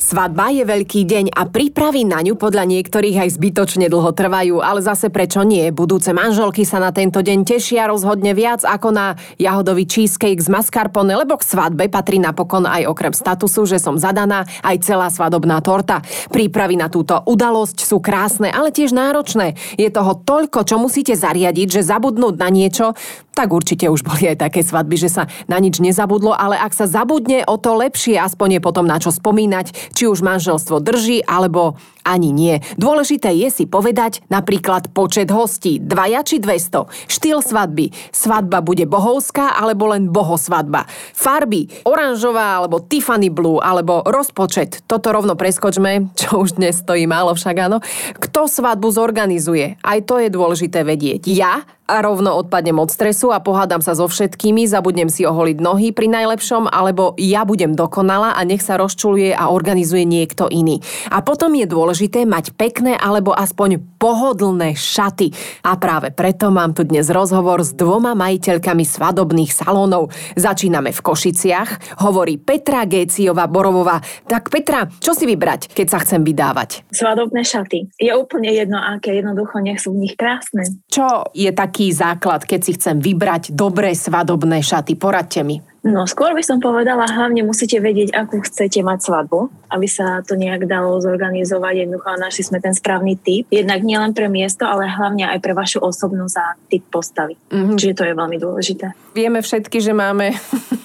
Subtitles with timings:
[0.00, 4.80] Svadba je veľký deň a prípravy na ňu podľa niektorých aj zbytočne dlho trvajú, ale
[4.80, 5.68] zase prečo nie?
[5.76, 11.12] Budúce manželky sa na tento deň tešia rozhodne viac ako na jahodový cheesecake z mascarpone,
[11.12, 16.00] lebo k svadbe patrí napokon aj okrem statusu, že som zadaná, aj celá svadobná torta.
[16.32, 19.60] Prípravy na túto udalosť sú krásne, ale tiež náročné.
[19.76, 22.96] Je toho toľko, čo musíte zariadiť, že zabudnúť na niečo,
[23.36, 26.84] tak určite už boli aj také svadby, že sa na nič nezabudlo, ale ak sa
[26.90, 31.76] zabudne, o to lepšie, aspoň je potom na čo spomínať, či už manželstvo drží, alebo
[32.04, 32.58] ani nie.
[32.76, 39.56] Dôležité je si povedať napríklad počet hostí, dvaja či 200, štýl svadby, svadba bude bohovská
[39.56, 46.56] alebo len bohosvadba, farby, oranžová alebo Tiffany Blue alebo rozpočet, toto rovno preskočme, čo už
[46.56, 47.78] dnes stojí málo však áno.
[48.18, 49.78] Kto svadbu zorganizuje?
[49.80, 51.28] Aj to je dôležité vedieť.
[51.30, 55.90] Ja a rovno odpadnem od stresu a pohádam sa so všetkými, zabudnem si oholiť nohy
[55.90, 60.78] pri najlepšom, alebo ja budem dokonala a nech sa rozčuluje a organizuje niekto iný.
[61.10, 61.89] A potom je dôležité
[62.28, 65.34] mať pekné alebo aspoň pohodlné šaty.
[65.66, 70.14] A práve preto mám tu dnes rozhovor s dvoma majiteľkami svadobných salónov.
[70.38, 73.98] Začíname v Košiciach, hovorí Petra Géciová Borovová.
[74.30, 76.86] Tak Petra, čo si vybrať, keď sa chcem vydávať?
[76.94, 77.90] Svadobné šaty.
[77.98, 80.62] Je úplne jedno, aké jednoducho nech sú v nich krásne.
[80.86, 85.00] Čo je taký aký základ, keď si chcem vybrať dobré svadobné šaty?
[85.00, 85.69] Poradte mi.
[85.80, 90.36] No, skôr by som povedala, hlavne musíte vedieť, akú chcete mať svadbu, aby sa to
[90.36, 91.88] nejak dalo zorganizovať.
[91.88, 93.48] Jednoducho a našli sme ten správny typ.
[93.48, 97.40] Jednak nielen pre miesto, ale hlavne aj pre vašu osobnosť a typ postavy.
[97.48, 97.76] Mm-hmm.
[97.80, 98.86] Čiže to je veľmi dôležité.
[99.16, 100.36] Vieme všetky, že máme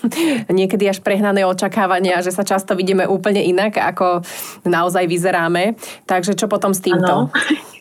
[0.64, 4.24] niekedy až prehnané očakávania, že sa často vidíme úplne inak, ako
[4.64, 5.76] naozaj vyzeráme.
[6.08, 7.28] Takže čo potom s týmto?
[7.28, 7.75] Ano.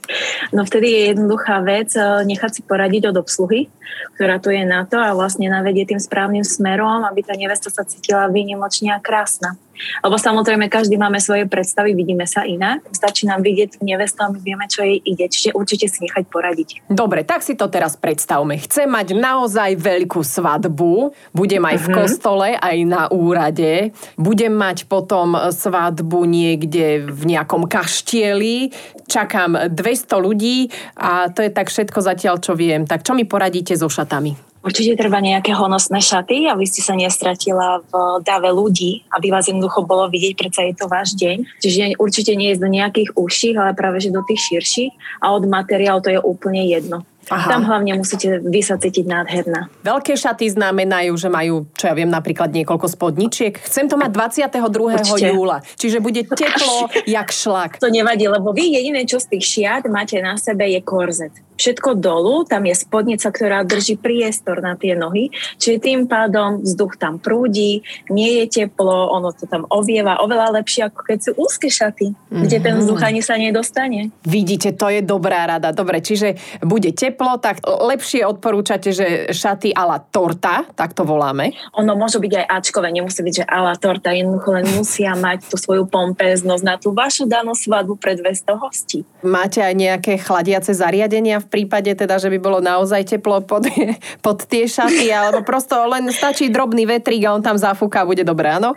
[0.55, 3.67] No vtedy je jednoduchá vec eh, nechať si poradiť od obsluhy,
[4.15, 7.83] ktorá tu je na to a vlastne navedie tým správnym smerom, aby tá nevesta sa
[7.83, 9.59] cítila výnimočne a krásna.
[10.03, 12.87] Lebo samozrejme, každý máme svoje predstavy, vidíme sa inak.
[12.95, 15.27] Stačí nám vidieť nevestu a my vieme, čo jej ide.
[15.27, 16.69] Čiže určite si nechať poradiť.
[16.89, 18.57] Dobre, tak si to teraz predstavme.
[18.63, 21.15] Chcem mať naozaj veľkú svadbu.
[21.35, 21.95] Budem aj v mhm.
[21.95, 23.91] kostole, aj na úrade.
[24.15, 28.71] Budem mať potom svadbu niekde v nejakom kaštieli.
[29.05, 32.89] Čakám 200 ľudí a to je tak všetko zatiaľ, čo viem.
[32.89, 34.54] Tak čo mi poradíte so šatami?
[34.65, 39.85] Určite treba nejaké honosné šaty, aby ste sa nestratila v dave ľudí, aby vás jednoducho
[39.85, 41.45] bolo vidieť, predsa je to váš deň.
[41.61, 45.45] Čiže určite nie je do nejakých uších, ale práve že do tých širších a od
[45.45, 47.05] materiálu to je úplne jedno.
[47.31, 47.49] Aha.
[47.49, 49.71] Tam hlavne musíte vy sa cítiť nádherná.
[49.87, 53.57] Veľké šaty znamenajú, že majú, čo ja viem, napríklad niekoľko spodničiek.
[53.65, 55.01] Chcem to mať 22.
[55.01, 55.29] Určite.
[55.33, 57.81] júla, čiže bude teplo jak šlak.
[57.81, 61.99] To nevadí, lebo vy jediné, čo z tých šiat máte na sebe je korzet všetko
[61.99, 67.23] dolu, tam je spodnica, ktorá drží priestor na tie nohy, čiže tým pádom vzduch tam
[67.23, 72.11] prúdi, nie je teplo, ono to tam ovieva oveľa lepšie, ako keď sú úzke šaty,
[72.11, 72.43] mm-hmm.
[72.47, 74.11] kde ten vzduch ani sa nedostane.
[74.27, 75.71] Vidíte, to je dobrá rada.
[75.71, 81.55] Dobre, čiže bude teplo, tak lepšie odporúčate, že šaty ala torta, tak to voláme.
[81.79, 85.57] Ono môže byť aj Ačkové, nemusí byť, že ala torta, jednoducho len musia mať tú
[85.57, 88.99] svoju pompeznosť na tú vašu danú svadbu pre 200 hostí.
[89.25, 93.67] Máte aj nejaké chladiace zariadenia v prípade teda, že by bolo naozaj teplo pod,
[94.27, 98.27] pod tie šaty, alebo prosto len stačí drobný vetrík a on tam zafúka a bude
[98.27, 98.77] dobré, áno?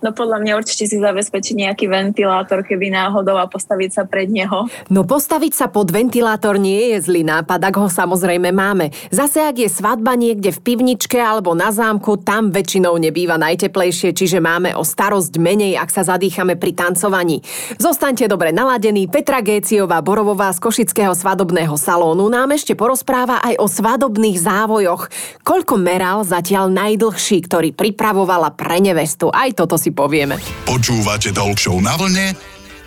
[0.00, 4.64] No podľa mňa určite si zabezpečiť nejaký ventilátor, keby náhodou a postaviť sa pred neho.
[4.88, 8.88] No postaviť sa pod ventilátor nie je zlý nápad, ak ho samozrejme máme.
[9.12, 14.40] Zase ak je svadba niekde v pivničke alebo na zámku, tam väčšinou nebýva najteplejšie, čiže
[14.40, 17.44] máme o starosť menej, ak sa zadýchame pri tancovaní.
[17.76, 23.66] Zostaňte dobre naladení, Petra Géciová Borovová z Košického svadobného salónu nám ešte porozpráva aj o
[23.68, 25.12] svadobných závojoch.
[25.44, 29.28] Koľko meral zatiaľ najdlhší, ktorý pripravovala pre nevestu?
[29.28, 30.38] Aj toto si povieme.
[30.66, 32.26] Počúvate Talk na vlne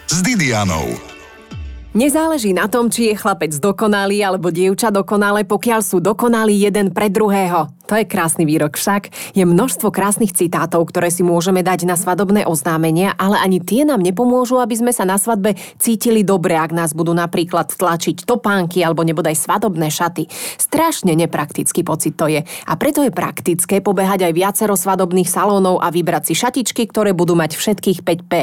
[0.09, 1.12] s Didianou.
[1.93, 7.05] Nezáleží na tom, či je chlapec dokonalý alebo dievča dokonalé, pokiaľ sú dokonalí jeden pre
[7.05, 7.69] druhého.
[7.85, 9.13] To je krásny výrok však.
[9.37, 14.01] Je množstvo krásnych citátov, ktoré si môžeme dať na svadobné oznámenia, ale ani tie nám
[14.01, 19.05] nepomôžu, aby sme sa na svadbe cítili dobre, ak nás budú napríklad tlačiť topánky alebo
[19.05, 20.25] nebodaj svadobné šaty.
[20.57, 22.41] Strašne nepraktický pocit to je.
[22.41, 27.37] A preto je praktické pobehať aj viacero svadobných salónov a vybrať si šatičky, ktoré budú
[27.37, 28.33] mať všetkých 5P.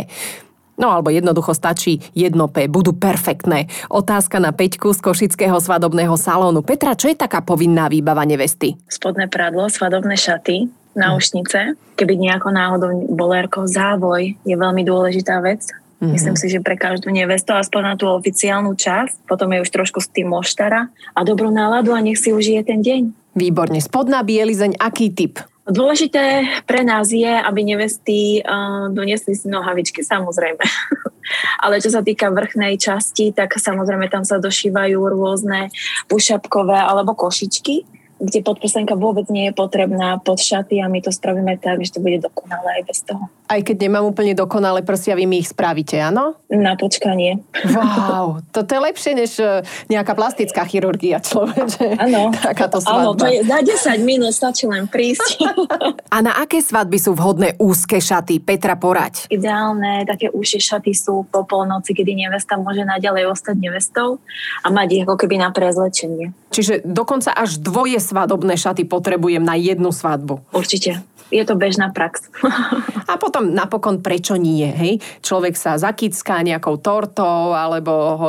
[0.80, 3.68] No alebo jednoducho stačí jedno P, budú perfektné.
[3.92, 6.64] Otázka na Peťku z Košického svadobného salónu.
[6.64, 8.80] Petra, čo je taká povinná výbava nevesty?
[8.88, 11.76] Spodné pradlo, svadobné šaty, náušnice.
[12.00, 15.68] Keby nejako náhodou bolérko, závoj je veľmi dôležitá vec.
[16.00, 16.16] Mm-hmm.
[16.16, 20.00] Myslím si, že pre každú nevestu, aspoň na tú oficiálnu časť, potom je už trošku
[20.00, 23.12] s tým moštara a dobrú náladu a nech si užije ten deň.
[23.36, 23.84] Výborne.
[23.84, 25.44] Spodná bielizeň, aký typ?
[25.70, 30.60] Dôležité pre nás je, aby nevesty uh, doniesli si nohavičky, samozrejme.
[31.64, 35.70] Ale čo sa týka vrchnej časti, tak samozrejme tam sa došívajú rôzne
[36.10, 41.56] ušapkové alebo košičky kde podprsenka vôbec nie je potrebná pod šaty a my to spravíme
[41.56, 43.32] tak, že to bude dokonalé aj bez toho.
[43.50, 46.38] Aj keď nemám úplne dokonalé prsia, vy mi ich spravíte, áno?
[46.52, 47.42] Na počkanie.
[47.66, 51.98] Wow, toto je lepšie než e, nejaká plastická chirurgia človeče.
[51.98, 52.30] Áno.
[52.30, 53.00] Takáto svadba.
[53.00, 53.58] Áno, to je za
[53.98, 55.42] 10 minút stačí len prísť.
[56.14, 58.38] a na aké svadby sú vhodné úzke šaty?
[58.38, 59.26] Petra porať.
[59.32, 64.22] Ideálne také úzke šaty sú po polnoci, kedy nevesta môže naďalej ostať nevestou
[64.62, 66.30] a mať ich ako keby na prezlečenie.
[66.50, 70.42] Čiže dokonca až dvoje svadobné šaty potrebujem na jednu svadbu.
[70.50, 72.26] Určite je to bežná prax.
[73.10, 75.02] A potom napokon prečo nie, hej?
[75.22, 78.28] Človek sa zakická nejakou tortou, alebo ho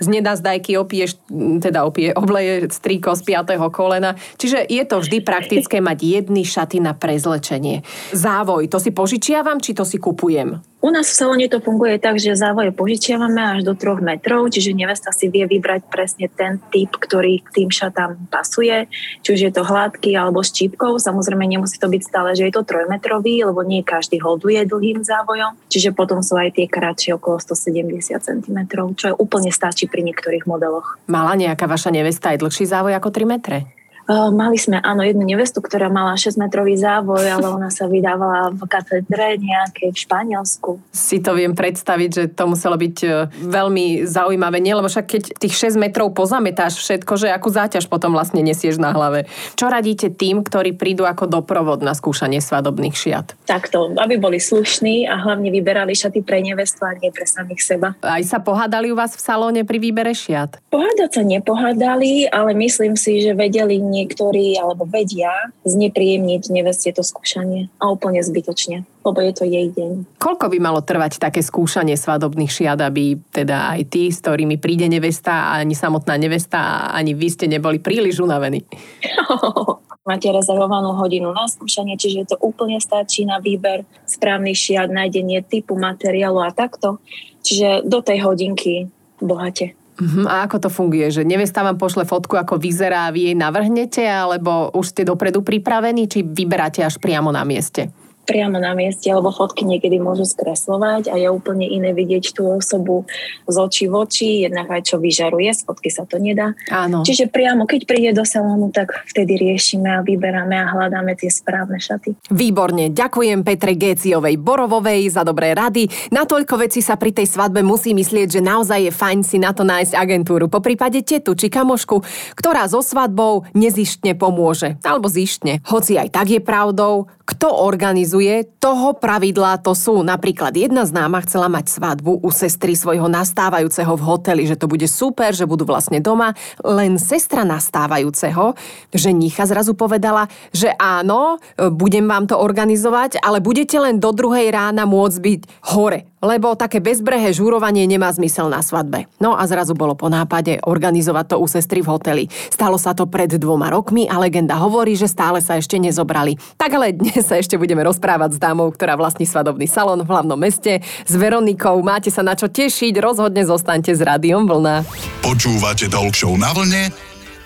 [0.00, 1.20] z nedazdajky opieš,
[1.60, 4.16] teda opie, obleje strýko z piatého kolena.
[4.40, 7.84] Čiže je to vždy praktické mať jedny šaty na prezlečenie.
[8.16, 10.60] Závoj, to si požičiavam, či to si kupujem?
[10.78, 14.78] U nás v salóne to funguje tak, že závoje požičiavame až do 3 metrov, čiže
[14.78, 18.86] nevesta si vie vybrať presne ten typ, ktorý k tým šatám pasuje,
[19.26, 20.94] či už je to hladký alebo štípkou.
[21.02, 25.58] Samozrejme nemusí to byť stále, že je to trojmetrový, lebo nie každý holduje dlhým závojom,
[25.66, 28.58] čiže potom sú aj tie kratšie okolo 170 cm,
[28.94, 30.94] čo je úplne stačí pri niektorých modeloch.
[31.10, 33.77] Mala nejaká vaša nevesta aj dlhší závoj ako 3 metre?
[34.08, 39.36] Mali sme, áno, jednu nevestu, ktorá mala 6-metrový závoj, ale ona sa vydávala v katedre
[39.36, 40.70] nejakej v Španielsku.
[40.88, 44.72] Si to viem predstaviť, že to muselo byť e, veľmi zaujímavé, nie?
[44.72, 48.96] Lebo však keď tých 6 metrov pozametáš všetko, že akú záťaž potom vlastne nesieš na
[48.96, 49.28] hlave.
[49.60, 53.36] Čo radíte tým, ktorí prídu ako doprovod na skúšanie svadobných šiat?
[53.44, 57.92] Takto, aby boli slušní a hlavne vyberali šaty pre nevestu a nie pre samých seba.
[58.00, 60.64] Aj sa pohádali u vás v salóne pri výbere šiat?
[60.72, 67.68] Pohádať sa nepohádali, ale myslím si, že vedeli niektorí alebo vedia znepríjemniť neveste to skúšanie
[67.82, 70.22] a úplne zbytočne, lebo je to jej deň.
[70.22, 74.86] Koľko by malo trvať také skúšanie svadobných šiat, aby teda aj tí, s ktorými príde
[74.86, 78.62] nevesta, ani samotná nevesta, ani vy ste neboli príliš unavení?
[80.08, 85.76] máte rezervovanú hodinu na skúšanie, čiže to úplne stačí na výber správny šiat, nájdenie typu
[85.76, 86.96] materiálu a takto.
[87.44, 88.88] Čiže do tej hodinky
[89.20, 89.76] bohate.
[89.98, 90.30] Uh-huh.
[90.30, 91.10] A ako to funguje?
[91.10, 96.06] Že nevesta vám pošle fotku, ako vyzerá vy jej navrhnete, alebo už ste dopredu pripravení,
[96.06, 97.90] či vyberáte až priamo na mieste?
[98.28, 103.08] Priamo na mieste, lebo fotky niekedy môžu skreslovať a je úplne iné vidieť tú osobu
[103.48, 106.52] z očí v oči, jednak aj čo vyžaruje, z fotky sa to nedá.
[106.68, 107.00] Áno.
[107.08, 111.80] Čiže priamo, keď príde do salónu, tak vtedy riešime a vyberáme a hľadáme tie správne
[111.80, 112.28] šaty.
[112.28, 115.88] Výborne, ďakujem Petre Géciovej Borovovej za dobré rady.
[116.12, 119.56] Na toľko veci sa pri tej svadbe musí myslieť, že naozaj je fajn si na
[119.56, 122.04] to nájsť agentúru, po prípade tetu či kamošku,
[122.36, 124.76] ktorá so svadbou nezištne pomôže.
[124.84, 125.64] Alebo zištne.
[125.64, 128.17] Hoci aj tak je pravdou, kto organizuje,
[128.58, 130.02] toho pravidlá to sú.
[130.02, 134.84] Napríklad jedna známa chcela mať svadbu u sestry svojho nastávajúceho v hoteli, že to bude
[134.90, 136.34] super, že budú vlastne doma.
[136.62, 138.56] Len sestra nastávajúceho,
[138.90, 144.88] ženicha zrazu povedala, že áno, budem vám to organizovať, ale budete len do druhej rána
[144.88, 145.40] môcť byť
[145.76, 149.06] hore lebo také bezbrehé žúrovanie nemá zmysel na svadbe.
[149.22, 152.24] No a zrazu bolo po nápade organizovať to u sestry v hoteli.
[152.50, 156.34] Stalo sa to pred dvoma rokmi a legenda hovorí, že stále sa ešte nezobrali.
[156.58, 160.40] Tak ale dnes sa ešte budeme rozprávať s dámou, ktorá vlastní svadobný salon v hlavnom
[160.40, 161.84] meste, s Veronikou.
[161.84, 164.88] Máte sa na čo tešiť, rozhodne zostaňte s Rádiom Vlna.
[165.20, 166.88] Počúvate Talk na vlne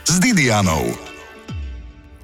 [0.07, 1.12] s Didianou.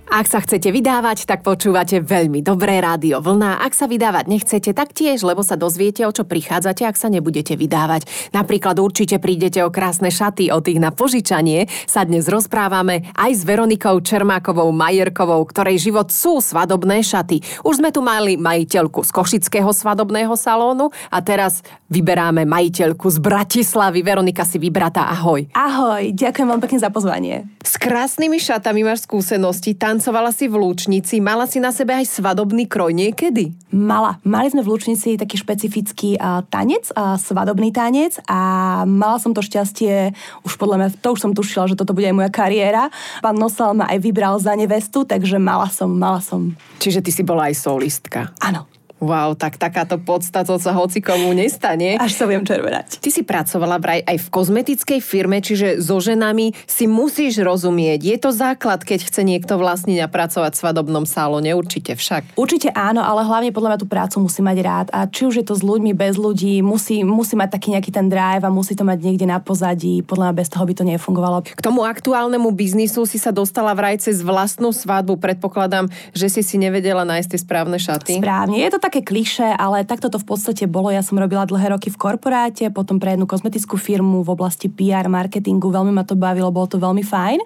[0.08, 3.60] Ak sa chcete vydávať, tak počúvate veľmi dobré rádio vlna.
[3.60, 7.60] Ak sa vydávať nechcete, tak tiež, lebo sa dozviete, o čo prichádzate, ak sa nebudete
[7.60, 8.32] vydávať.
[8.32, 11.68] Napríklad určite prídete o krásne šaty, o tých na požičanie.
[11.84, 17.44] Sa dnes rozprávame aj s Veronikou Čermákovou Majerkovou, ktorej život sú svadobné šaty.
[17.60, 21.60] Už sme tu mali majiteľku z Košického svadobného salónu a teraz
[21.92, 24.00] vyberáme majiteľku z Bratislavy.
[24.00, 25.44] Veronika si vybratá, ahoj.
[25.52, 27.44] Ahoj, ďakujem vám pekne za pozvanie.
[27.60, 32.70] S krásnymi šatami máš skúsenosti, tancovala si v Lúčnici, mala si na sebe aj svadobný
[32.70, 33.50] kroj niekedy?
[33.74, 34.22] Mala.
[34.22, 39.42] Mali sme v Lúčnici taký špecifický uh, tanec, uh, svadobný tanec a mala som to
[39.42, 40.14] šťastie,
[40.46, 42.94] už podľa mňa, to už som tušila, že toto bude aj moja kariéra.
[43.26, 46.54] Pán Nosal ma aj vybral za nevestu, takže mala som, mala som.
[46.78, 48.30] Čiže ty si bola aj solistka.
[48.38, 48.77] Áno.
[48.98, 51.94] Wow, tak takáto podsta to sa hoci komu nestane.
[52.02, 52.98] Až sa viem červenať.
[52.98, 58.02] Ty si pracovala vraj aj v kozmetickej firme, čiže so ženami si musíš rozumieť.
[58.02, 62.34] Je to základ, keď chce niekto vlastniť a pracovať v svadobnom salóne, určite však.
[62.34, 64.86] Určite áno, ale hlavne podľa mňa tú prácu musí mať rád.
[64.90, 68.10] A či už je to s ľuďmi, bez ľudí, musí, musí mať taký nejaký ten
[68.10, 70.02] drive a musí to mať niekde na pozadí.
[70.02, 71.46] Podľa mňa bez toho by to nefungovalo.
[71.46, 75.22] K tomu aktuálnemu biznisu si sa dostala vraj cez vlastnú svadbu.
[75.22, 78.18] Predpokladám, že si si nevedela nájsť tie správne šaty.
[78.18, 78.58] Správne.
[78.58, 80.88] Je to také kliše, ale takto to v podstate bolo.
[80.88, 85.12] Ja som robila dlhé roky v korporáte, potom pre jednu kozmetickú firmu v oblasti PR,
[85.12, 85.68] marketingu.
[85.68, 87.36] Veľmi ma to bavilo, bolo to veľmi fajn,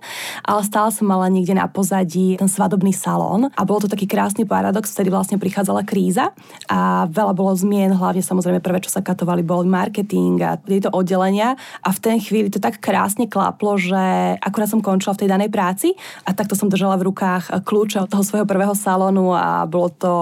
[0.46, 4.46] ale stále som mala niekde na pozadí ten svadobný salón a bolo to taký krásny
[4.46, 6.30] paradox, vtedy vlastne prichádzala kríza
[6.70, 11.58] a veľa bolo zmien, hlavne samozrejme prvé, čo sa katovali, bol marketing a tieto oddelenia
[11.82, 15.50] a v ten chvíli to tak krásne klaplo, že akurát som končila v tej danej
[15.50, 19.90] práci a takto som držala v rukách kľúče od toho svojho prvého salónu a bolo
[19.90, 20.14] to,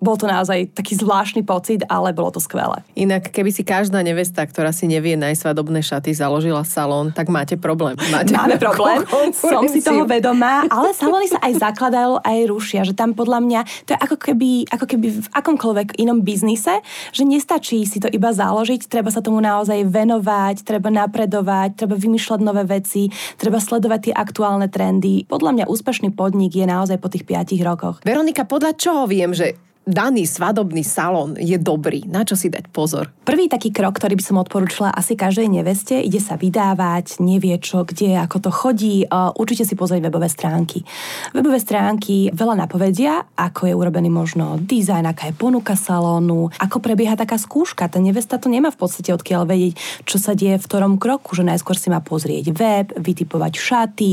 [0.00, 2.84] bolo to naozaj taký zvláštny pocit, ale bolo to skvelé.
[2.94, 7.58] Inak, keby si každá nevesta, ktorá si nevie nájsť svadobné šaty, založila salón, tak máte
[7.58, 7.98] problém.
[8.10, 12.94] Máte Máme problém, som si toho vedomá, ale salóny sa aj zakladajú, aj rušia, že
[12.94, 17.82] tam podľa mňa to je ako keby, ako keby v akomkoľvek inom biznise, že nestačí
[17.88, 23.08] si to iba založiť, treba sa tomu naozaj venovať, treba napredovať, treba vymýšľať nové veci,
[23.40, 25.24] treba sledovať tie aktuálne trendy.
[25.24, 27.96] Podľa mňa úspešný podnik je naozaj po tých 5 rokoch.
[28.04, 32.02] Veronika, podľa čoho viem, že daný svadobný salón je dobrý?
[32.10, 33.14] Na čo si dať pozor?
[33.22, 37.86] Prvý taký krok, ktorý by som odporúčila asi každej neveste, ide sa vydávať, nevie čo,
[37.86, 39.06] kde, ako to chodí,
[39.38, 40.82] určite si pozrieť webové stránky.
[41.30, 47.14] Webové stránky veľa napovedia, ako je urobený možno dizajn, aká je ponuka salónu, ako prebieha
[47.14, 47.86] taká skúška.
[47.86, 51.46] Tá nevesta to nemá v podstate odkiaľ vedieť, čo sa deje v ktorom kroku, že
[51.46, 54.12] najskôr si má pozrieť web, vytipovať šaty,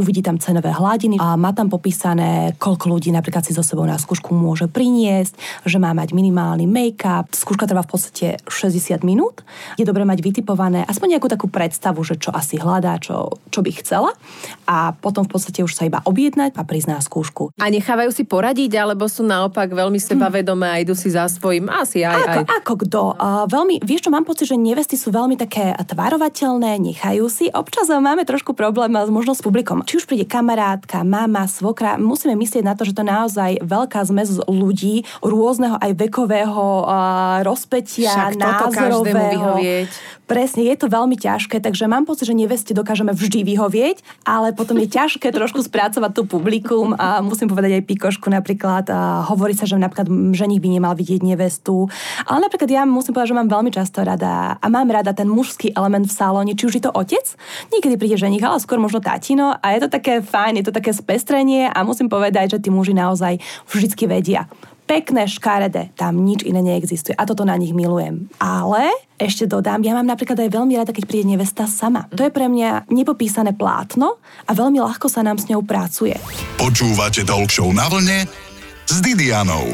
[0.00, 4.00] uvidí tam cenové hladiny a má tam popísané, koľko ľudí napríklad si so sebou na
[4.00, 5.34] skúšku môže priniesť jesť,
[5.66, 7.34] že má mať minimálny make-up.
[7.34, 9.42] Skúška trvá v podstate 60 minút.
[9.74, 13.70] Je dobré mať vytipované aspoň nejakú takú predstavu, že čo asi hľadá, čo, čo by
[13.82, 14.10] chcela.
[14.70, 17.50] A potom v podstate už sa iba objednať a prizná skúšku.
[17.58, 22.06] A nechávajú si poradiť, alebo sú naopak veľmi sebavedomé a idú si za svojím asi
[22.06, 22.14] aj.
[22.14, 22.44] Ako, aj.
[22.62, 23.02] ako kto?
[23.16, 27.48] Uh, veľmi, vieš čo, mám pocit, že nevesty sú veľmi také tvarovateľné, nechajú si.
[27.50, 29.82] Občas máme trošku problém s možno s publikom.
[29.82, 34.38] Či už príde kamarátka, mama, svokra, musíme myslieť na to, že to naozaj veľká zmes
[34.46, 39.60] ľudí, rôzneho aj vekového uh, rozpetia, Však názorového.
[40.30, 44.78] Presne, je to veľmi ťažké, takže mám pocit, že neveste dokážeme vždy vyhovieť, ale potom
[44.78, 48.86] je ťažké trošku spracovať tú publikum a musím povedať aj pikošku napríklad.
[48.94, 51.90] A hovorí sa, že napríklad ženich by nemal vidieť nevestu,
[52.30, 55.74] ale napríklad ja musím povedať, že mám veľmi často rada a mám rada ten mužský
[55.74, 57.26] element v salóne, či už je to otec,
[57.74, 60.94] niekedy príde ženich, ale skôr možno tatino a je to také fajn, je to také
[60.94, 64.46] spestrenie a musím povedať, že tí muži naozaj vždycky vedia
[64.90, 65.94] pekné, škaredé.
[65.94, 67.14] Tam nič iné neexistuje.
[67.14, 68.26] A toto na nich milujem.
[68.42, 68.90] Ale
[69.22, 72.10] ešte dodám, ja mám napríklad aj veľmi rada, keď príde nevesta sama.
[72.10, 76.18] To je pre mňa nepopísané plátno a veľmi ľahko sa nám s ňou pracuje.
[76.58, 78.26] Počúvate Talk Show na vlne
[78.90, 79.70] s Didianou.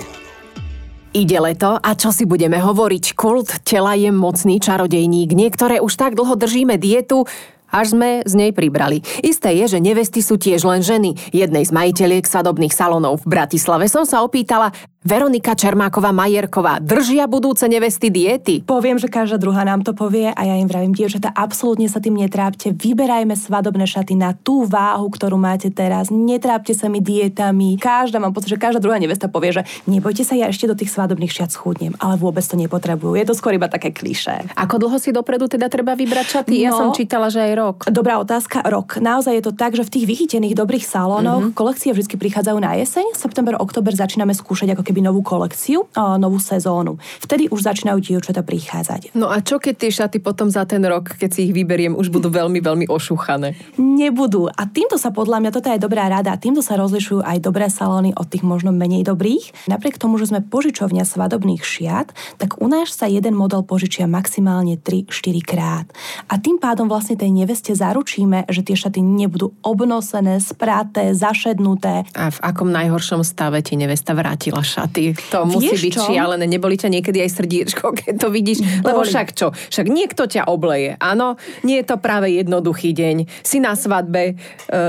[1.16, 3.16] Ide leto a čo si budeme hovoriť?
[3.16, 5.32] Kult tela je mocný čarodejník.
[5.32, 7.24] Niektoré už tak dlho držíme dietu,
[7.70, 9.02] až sme z nej pribrali.
[9.20, 11.18] Isté je, že nevesty sú tiež len ženy.
[11.34, 14.70] Jednej z majiteľiek svadobných salónov v Bratislave som sa opýtala,
[15.06, 18.66] Veronika Čermáková Majerková, držia budúce nevesty diety?
[18.66, 22.18] Poviem, že každá druhá nám to povie a ja im vravím, dievčatá, absolútne sa tým
[22.18, 22.74] netrápte.
[22.74, 26.10] Vyberajme svadobné šaty na tú váhu, ktorú máte teraz.
[26.10, 27.78] Netrápte sa mi dietami.
[27.78, 30.90] Každá, mám pocit, že každá druhá nevesta povie, že nebojte sa, ja ešte do tých
[30.90, 33.14] svadobných šiat schudnem, ale vôbec to nepotrebujú.
[33.14, 34.58] Je to skôr iba také klišé.
[34.58, 36.50] Ako dlho si dopredu teda treba vybrať šaty?
[36.50, 37.76] No, ja som čítala, že aj rok.
[37.94, 38.98] Dobrá otázka, rok.
[38.98, 41.54] Naozaj je to tak, že v tých vychytených dobrých salónoch mm-hmm.
[41.54, 46.40] kolekcie vždy prichádzajú na jeseň, september, október začíname skúšať ako keby keby novú kolekciu, novú
[46.40, 46.96] sezónu.
[47.20, 49.12] Vtedy už začínajú dievčatá prichádzať.
[49.12, 52.08] No a čo keď tie šaty potom za ten rok, keď si ich vyberiem, už
[52.08, 53.52] budú veľmi, veľmi ošúchané?
[53.76, 54.48] Nebudú.
[54.48, 58.16] A týmto sa podľa mňa, toto je dobrá rada, týmto sa rozlišujú aj dobré salóny
[58.16, 59.68] od tých možno menej dobrých.
[59.68, 64.80] Napriek tomu, že sme požičovňa svadobných šiat, tak u nás sa jeden model požičia maximálne
[64.80, 65.12] 3-4
[65.44, 65.86] krát.
[66.32, 72.08] A tým pádom vlastne tej neveste zaručíme, že tie šaty nebudú obnosené, spraté, zašednuté.
[72.16, 74.85] A v akom najhoršom stave ti nevesta vrátila šat?
[74.90, 75.12] Ty.
[75.32, 76.02] To musí Vieš byť čo?
[76.10, 76.44] šialené.
[76.46, 78.58] Neboli ťa niekedy aj srdiečko, keď to vidíš?
[78.82, 78.84] Boli.
[78.84, 79.52] Lebo však čo?
[79.52, 80.98] Však niekto ťa obleje.
[80.98, 83.16] Áno, nie je to práve jednoduchý deň.
[83.42, 84.34] Si na svadbe, e,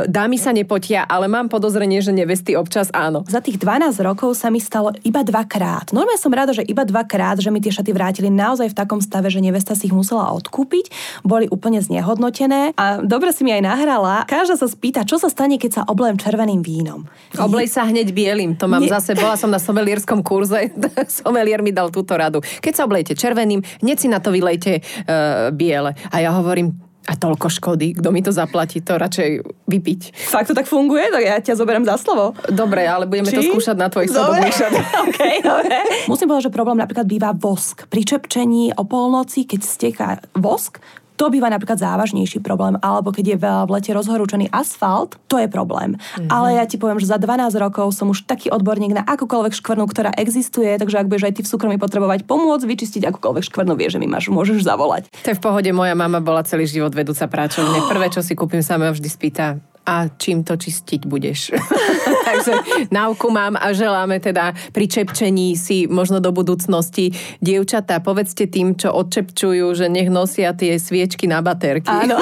[0.10, 3.22] dámy sa nepotia, ale mám podozrenie, že nevesty občas áno.
[3.28, 5.94] Za tých 12 rokov sa mi stalo iba dvakrát.
[5.94, 9.30] Normálne som rada, že iba dvakrát, že mi tie šaty vrátili naozaj v takom stave,
[9.30, 10.90] že nevesta si ich musela odkúpiť.
[11.24, 14.26] Boli úplne znehodnotené a dobre si mi aj nahrala.
[14.26, 17.06] Každá sa spýta, čo sa stane, keď sa oblejem červeným vínom.
[17.38, 18.58] Oblej sa hneď bielým.
[18.58, 18.92] To mám Nie.
[18.92, 20.74] zase, bola som na som somelierskom kurze,
[21.22, 22.42] somelier mi dal túto radu.
[22.42, 25.94] Keď sa oblejete červeným, hneď si na to vylejte uh, biele.
[26.10, 26.74] A ja hovorím,
[27.08, 30.02] a toľko škody, kto mi to zaplatí, to radšej vypiť.
[30.28, 31.08] Fakt to tak funguje?
[31.08, 32.36] Tak ja ťa zoberiem za slovo.
[32.52, 33.40] Dobre, ale budeme Či?
[33.40, 34.52] to skúšať na tvojich svadobných
[35.08, 35.78] okay, dobre.
[36.12, 37.88] Musím povedať, že problém napríklad býva vosk.
[37.88, 40.84] Pri čepčení o polnoci, keď steká vosk,
[41.18, 45.98] to býva napríklad závažnejší problém, alebo keď je v lete rozhorúčený asfalt, to je problém.
[45.98, 46.30] Mm-hmm.
[46.30, 49.90] Ale ja ti poviem, že za 12 rokov som už taký odborník na akúkoľvek škvrnu,
[49.90, 53.98] ktorá existuje, takže ak budeš aj ty v súkromí potrebovať pomôcť vyčistiť akúkoľvek škvrnu, vieš,
[53.98, 55.10] že mi máš, môžeš zavolať.
[55.26, 57.82] To je v pohode, moja mama bola celý život vedúca práčovne.
[57.92, 59.58] Prvé, čo si kúpim, sa ma vždy spýta,
[59.88, 61.56] a čím to čistiť budeš.
[62.28, 62.54] Takže
[62.92, 67.16] náuku mám a želáme teda pri čepčení si možno do budúcnosti.
[67.40, 71.88] Dievčatá, povedzte tým, čo odčepčujú, že nech nosia tie sviečky na baterky.
[71.88, 72.20] Áno.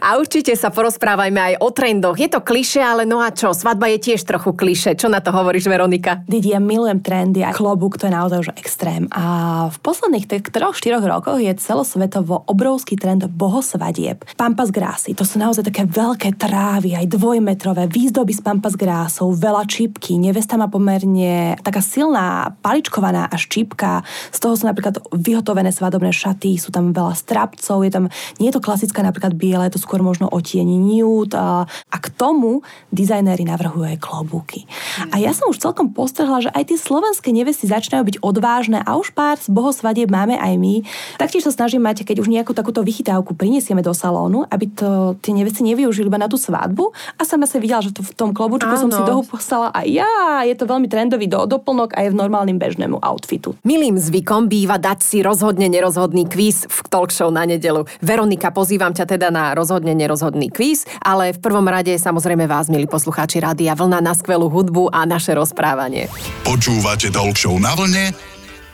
[0.00, 2.16] A určite sa porozprávajme aj o trendoch.
[2.16, 3.52] Je to kliše, ale no a čo?
[3.52, 4.96] Svadba je tiež trochu kliše.
[4.96, 6.24] Čo na to hovoríš, Veronika?
[6.24, 9.04] Didi, ja milujem trendy a klobúk, to je naozaj už extrém.
[9.12, 14.24] A v posledných tých troch, štyroch rokoch je celosvetovo obrovský trend bohosvadieb.
[14.38, 19.66] Pampas grásy, to sú naozaj také veľké trávy, aj dvojmetrové, výzdoby z pampas grásov, veľa
[19.66, 26.14] čipky, nevesta má pomerne taká silná, paličkovaná až čipka, z toho sú napríklad vyhotovené svadobné
[26.14, 28.04] šaty, sú tam veľa strapcov, je tam,
[28.38, 32.06] nie je to klasická napríklad biele, je to skôr možno otieni nude a, a k
[32.14, 32.62] tomu
[32.94, 34.70] dizajnéri navrhujú aj klobúky.
[35.10, 38.94] A ja som už celkom postrhla, že aj tie slovenské nevesty začínajú byť odvážne a
[38.94, 40.74] už pár z bohosvadieb máme aj my.
[41.18, 45.34] Taktiež sa snažím mať, keď už nejakú takúto vychytávku prinesieme do salónu, aby to tie
[45.34, 48.68] nevesty nevyužili iba na tú svadbu, a sama sa videla, že to v tom klobučku
[48.68, 48.82] Áno.
[48.86, 50.44] som si dohu poslala aj ja.
[50.44, 53.56] Je to veľmi trendový do, doplnok a je v normálnym bežnému outfitu.
[53.64, 57.88] Milým zvykom býva dať si rozhodne nerozhodný kvíz v talk show na nedelu.
[58.04, 62.84] Veronika, pozývam ťa teda na rozhodne nerozhodný kvíz, ale v prvom rade samozrejme vás, milí
[62.84, 66.12] poslucháči Rádia Vlna, na skvelú hudbu a naše rozprávanie.
[66.44, 68.12] Počúvate talk show na vlne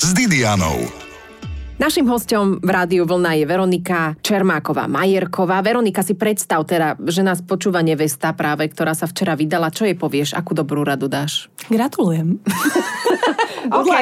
[0.02, 1.07] s Didianou.
[1.78, 5.62] Našim hostom v Rádiu Vlna je Veronika Čermáková Majerková.
[5.62, 9.70] Veronika, si predstav teda, že nás počúva nevesta práve, ktorá sa včera vydala.
[9.70, 10.34] Čo jej povieš?
[10.34, 11.46] Akú dobrú radu dáš?
[11.70, 12.42] Gratulujem.
[13.78, 13.94] OK.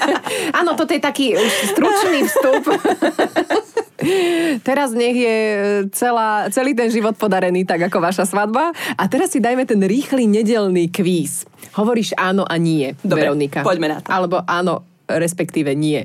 [0.60, 2.62] Áno, toto je taký už stručný vstup.
[4.60, 5.38] teraz nech je
[5.96, 8.76] celá, celý ten život podarený tak ako vaša svadba.
[9.00, 11.48] A teraz si dajme ten rýchly nedelný kvíz.
[11.72, 13.64] Hovoríš áno a nie, Dobre, Veronika.
[13.64, 14.12] poďme na to.
[14.12, 16.04] Alebo áno, respektíve nie.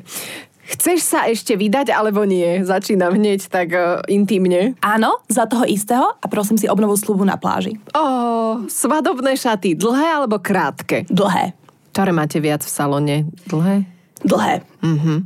[0.70, 2.62] Chceš sa ešte vydať alebo nie?
[2.62, 4.78] Začínam hneď tak uh, intimne.
[4.86, 7.82] Áno, za toho istého a prosím si obnovu slubu na pláži.
[7.98, 11.10] Ó, oh, svadobné šaty, dlhé alebo krátke?
[11.10, 11.58] Dlhé.
[11.90, 13.18] Ktoré máte viac v salone?
[13.50, 13.99] Dlhé?
[14.20, 14.68] Dlhé.
[14.84, 15.24] Uh-huh.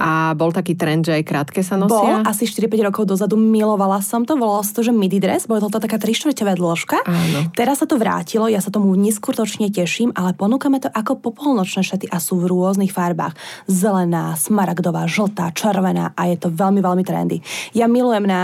[0.00, 2.24] A bol taký trend, že aj krátke sa nosia?
[2.24, 5.68] Bol, asi 4-5 rokov dozadu milovala som to, volalo sa to, že midi dress, bolo
[5.68, 6.96] to taká 3 štvrťová dĺžka.
[7.04, 7.52] Áno.
[7.52, 12.08] Teraz sa to vrátilo, ja sa tomu neskutočne teším, ale ponúkame to ako popolnočné šaty
[12.08, 13.36] a sú v rôznych farbách.
[13.68, 17.44] Zelená, smaragdová, žltá, červená a je to veľmi, veľmi trendy.
[17.76, 18.40] Ja milujem na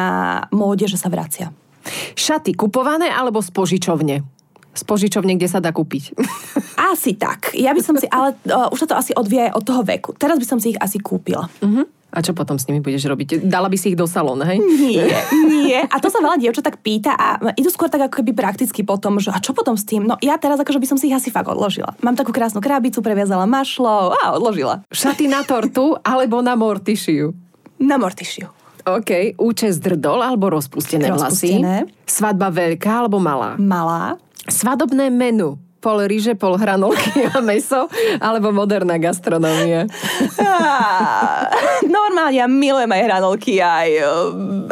[0.53, 1.48] móde, že sa vracia.
[2.12, 4.38] Šaty kupované alebo z požičovne?
[4.79, 6.14] z požičovne, kde sa dá kúpiť.
[6.78, 7.50] Asi tak.
[7.58, 10.14] Ja by som si, ale uh, už sa to asi odvie od toho veku.
[10.14, 11.50] Teraz by som si ich asi kúpila.
[11.58, 11.82] Uh-huh.
[12.08, 13.44] A čo potom s nimi budeš robiť?
[13.44, 14.56] Dala by si ich do salóna, hej?
[14.64, 15.12] Nie,
[15.44, 15.76] nie.
[15.84, 19.20] A to sa veľa dievčat tak pýta a idú skôr tak ako keby prakticky potom,
[19.20, 20.08] že a čo potom s tým?
[20.08, 22.00] No ja teraz akože by som si ich asi fakt odložila.
[22.00, 24.88] Mám takú krásnu krabicu, previazala mašlo a odložila.
[24.88, 27.36] Šaty na tortu alebo na mortišiu?
[27.76, 28.48] Na mortišiu.
[28.88, 29.36] OK.
[29.36, 32.08] Účes drdol alebo rozpustené, rozpustené vlasy?
[32.08, 33.60] Svadba veľká alebo malá?
[33.60, 34.16] Malá.
[34.48, 37.86] Svadobné menu pol ryže, pol hranolky a meso,
[38.18, 39.86] alebo moderná gastronómia?
[41.86, 43.90] Normálne, ja milujem aj hranolky, aj,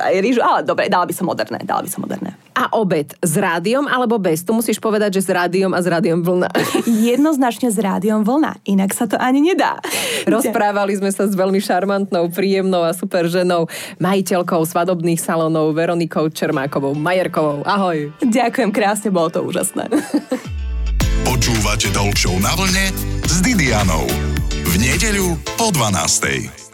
[0.03, 2.35] aj rýžu, ale dobre, dala by som moderné, dala by som moderné.
[2.57, 4.41] A obed s rádiom alebo bez?
[4.41, 6.49] Tu musíš povedať, že s rádiom a s rádiom vlna.
[6.89, 9.77] Jednoznačne s rádiom vlna, inak sa to ani nedá.
[10.25, 13.69] Rozprávali sme sa s veľmi šarmantnou, príjemnou a super ženou,
[14.01, 17.61] majiteľkou svadobných salónov Veronikou Čermákovou Majerkovou.
[17.69, 18.11] Ahoj.
[18.25, 19.93] Ďakujem krásne, bolo to úžasné.
[21.27, 22.95] Počúvate Talk na vlne
[23.27, 24.07] s Didianou.
[24.63, 26.66] V nedeľu po 12.